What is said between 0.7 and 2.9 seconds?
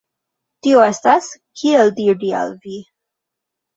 estas, kiel diri al vi?